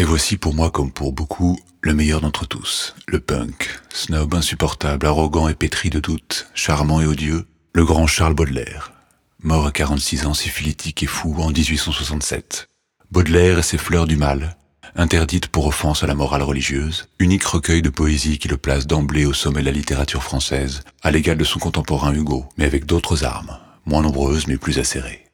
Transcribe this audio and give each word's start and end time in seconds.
Et 0.00 0.04
voici 0.04 0.38
pour 0.38 0.54
moi 0.54 0.70
comme 0.70 0.90
pour 0.90 1.12
beaucoup 1.12 1.60
le 1.82 1.92
meilleur 1.92 2.22
d'entre 2.22 2.46
tous, 2.46 2.94
le 3.06 3.20
punk, 3.20 3.68
snob 3.92 4.34
insupportable, 4.34 5.04
arrogant 5.04 5.46
et 5.46 5.54
pétri 5.54 5.90
de 5.90 6.00
doutes, 6.00 6.48
charmant 6.54 7.02
et 7.02 7.06
odieux, 7.06 7.46
le 7.74 7.84
grand 7.84 8.06
Charles 8.06 8.32
Baudelaire, 8.32 8.94
mort 9.42 9.66
à 9.66 9.72
46 9.72 10.24
ans 10.24 10.32
syphilitique 10.32 11.02
et 11.02 11.06
fou 11.06 11.36
en 11.42 11.50
1867. 11.50 12.70
Baudelaire 13.10 13.58
et 13.58 13.62
ses 13.62 13.76
fleurs 13.76 14.06
du 14.06 14.16
mal, 14.16 14.56
interdites 14.96 15.48
pour 15.48 15.66
offense 15.66 16.02
à 16.02 16.06
la 16.06 16.14
morale 16.14 16.44
religieuse, 16.44 17.06
unique 17.18 17.44
recueil 17.44 17.82
de 17.82 17.90
poésie 17.90 18.38
qui 18.38 18.48
le 18.48 18.56
place 18.56 18.86
d'emblée 18.86 19.26
au 19.26 19.34
sommet 19.34 19.60
de 19.60 19.66
la 19.66 19.70
littérature 19.70 20.22
française, 20.22 20.80
à 21.02 21.10
l'égal 21.10 21.36
de 21.36 21.44
son 21.44 21.58
contemporain 21.58 22.14
Hugo, 22.14 22.46
mais 22.56 22.64
avec 22.64 22.86
d'autres 22.86 23.24
armes, 23.24 23.58
moins 23.84 24.00
nombreuses 24.00 24.46
mais 24.46 24.56
plus 24.56 24.78
acérées. 24.78 25.26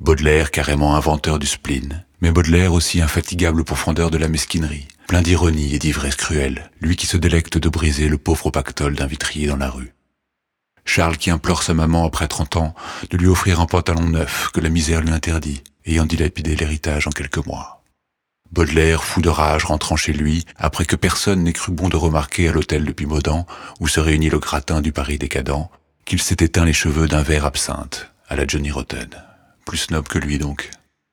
Baudelaire 0.00 0.50
carrément 0.50 0.96
inventeur 0.96 1.38
du 1.38 1.46
spleen, 1.46 2.06
mais 2.22 2.30
Baudelaire 2.30 2.72
aussi 2.72 3.02
infatigable 3.02 3.64
pourfendeur 3.64 4.10
de 4.10 4.16
la 4.16 4.28
mesquinerie, 4.28 4.86
plein 5.08 5.22
d'ironie 5.22 5.74
et 5.74 5.78
d'ivresse 5.80 6.14
cruelle, 6.14 6.70
lui 6.80 6.94
qui 6.94 7.06
se 7.06 7.16
délecte 7.16 7.58
de 7.58 7.68
briser 7.68 8.08
le 8.08 8.16
pauvre 8.16 8.50
pactole 8.50 8.94
d'un 8.94 9.06
vitrier 9.06 9.48
dans 9.48 9.56
la 9.56 9.68
rue. 9.68 9.92
Charles 10.84 11.16
qui 11.16 11.30
implore 11.30 11.64
sa 11.64 11.74
maman 11.74 12.06
après 12.06 12.28
trente 12.28 12.56
ans 12.56 12.74
de 13.10 13.16
lui 13.16 13.26
offrir 13.26 13.60
un 13.60 13.66
pantalon 13.66 14.08
neuf 14.08 14.50
que 14.54 14.60
la 14.60 14.68
misère 14.68 15.00
lui 15.00 15.10
interdit, 15.10 15.62
ayant 15.84 16.06
dilapidé 16.06 16.54
l'héritage 16.54 17.08
en 17.08 17.10
quelques 17.10 17.44
mois. 17.44 17.82
Baudelaire, 18.52 19.02
fou 19.02 19.20
de 19.20 19.28
rage, 19.28 19.64
rentrant 19.64 19.96
chez 19.96 20.12
lui, 20.12 20.44
après 20.56 20.84
que 20.84 20.96
personne 20.96 21.42
n'ait 21.42 21.52
cru 21.52 21.72
bon 21.72 21.88
de 21.88 21.96
remarquer 21.96 22.48
à 22.48 22.52
l'hôtel 22.52 22.84
de 22.84 22.92
Pimodan, 22.92 23.46
où 23.80 23.88
se 23.88 23.98
réunit 23.98 24.30
le 24.30 24.38
gratin 24.38 24.80
du 24.80 24.92
Paris 24.92 25.18
décadent, 25.18 25.68
qu'il 26.04 26.22
s'est 26.22 26.36
éteint 26.40 26.64
les 26.64 26.72
cheveux 26.72 27.08
d'un 27.08 27.22
verre 27.22 27.46
absinthe, 27.46 28.12
à 28.28 28.36
la 28.36 28.46
Johnny 28.46 28.70
Rotten. 28.70 29.08
Plus 29.64 29.78
snob 29.78 30.06
que 30.06 30.18
lui 30.18 30.38
donc. 30.38 30.70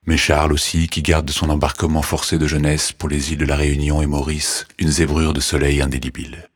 Mais 0.10 0.18
Charles 0.18 0.54
aussi, 0.54 0.88
qui 0.88 1.04
garde 1.04 1.28
de 1.28 1.32
son 1.32 1.52
embarquement 1.52 2.02
forcé 2.02 2.40
de 2.40 2.48
jeunesse 2.48 2.92
pour 2.92 3.10
les 3.10 3.32
îles 3.32 3.38
de 3.38 3.46
la 3.46 3.56
Réunion 3.56 4.02
et 4.02 4.08
Maurice 4.08 4.66
une 4.80 4.90
zébrure 4.90 5.34
de 5.34 5.40
soleil 5.40 5.84
indélébile. 5.84 6.50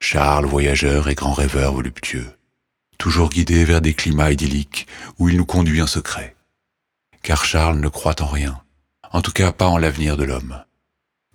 Charles, 0.00 0.46
voyageur 0.46 1.10
et 1.10 1.14
grand 1.14 1.34
rêveur 1.34 1.74
voluptueux, 1.74 2.30
toujours 2.96 3.28
guidé 3.28 3.66
vers 3.66 3.82
des 3.82 3.92
climats 3.92 4.32
idylliques 4.32 4.86
où 5.18 5.28
il 5.28 5.36
nous 5.36 5.44
conduit 5.44 5.82
en 5.82 5.86
secret. 5.86 6.36
Car 7.20 7.44
Charles 7.44 7.80
ne 7.80 7.88
croit 7.88 8.22
en 8.22 8.26
rien, 8.26 8.62
en 9.12 9.20
tout 9.20 9.32
cas 9.32 9.52
pas 9.52 9.66
en 9.66 9.76
l'avenir 9.76 10.16
de 10.16 10.24
l'homme. 10.24 10.64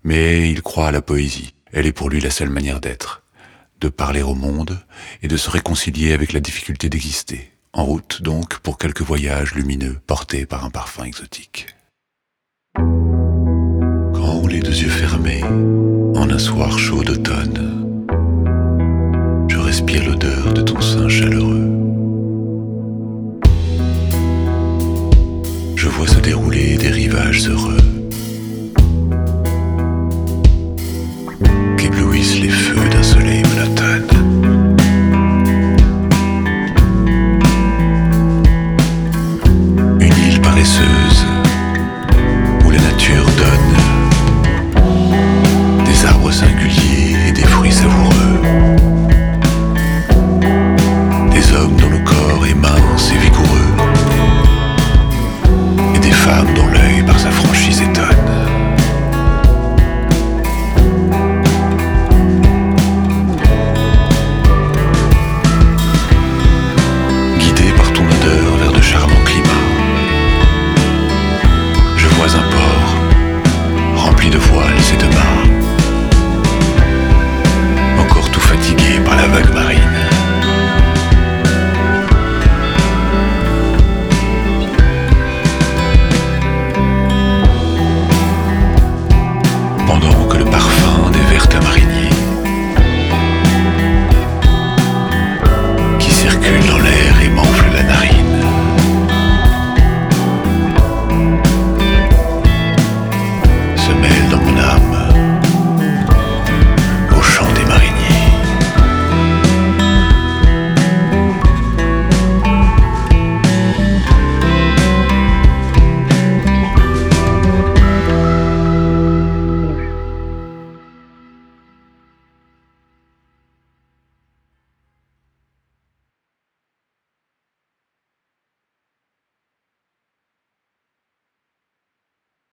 Mais 0.03 0.49
il 0.49 0.63
croit 0.63 0.87
à 0.87 0.91
la 0.91 1.03
poésie, 1.03 1.53
elle 1.71 1.85
est 1.85 1.93
pour 1.93 2.09
lui 2.09 2.21
la 2.21 2.31
seule 2.31 2.49
manière 2.49 2.81
d'être, 2.81 3.21
de 3.79 3.89
parler 3.89 4.23
au 4.23 4.33
monde 4.33 4.83
et 5.21 5.27
de 5.27 5.37
se 5.37 5.51
réconcilier 5.51 6.13
avec 6.13 6.33
la 6.33 6.39
difficulté 6.39 6.89
d'exister. 6.89 7.52
En 7.73 7.85
route 7.85 8.21
donc 8.21 8.59
pour 8.59 8.77
quelques 8.77 9.01
voyages 9.01 9.55
lumineux 9.55 9.99
portés 10.05 10.45
par 10.45 10.63
un 10.63 10.69
parfum 10.69 11.03
exotique. 11.05 11.67
Quand 12.75 14.47
les 14.47 14.59
deux 14.59 14.81
yeux 14.83 14.89
fermés, 14.89 15.43
en 15.43 16.29
un 16.29 16.39
soir 16.39 16.77
chaud 16.77 17.03
d'automne, 17.03 17.83
respire 19.73 20.05
l'odeur 20.05 20.53
de 20.53 20.61
ton 20.61 20.79
sein 20.81 21.09
chaleureux. 21.09 21.52